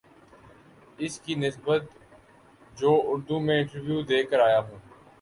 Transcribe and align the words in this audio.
اس 1.03 1.19
کی 1.23 1.33
نسبت 1.35 1.81
جو 2.77 2.91
اردو 3.09 3.35
میں 3.45 3.57
انٹرویو 3.59 4.01
دے 4.09 4.19
کر 4.29 4.39
آ 4.39 4.47
یا 4.53 4.61
ہو 4.67 4.75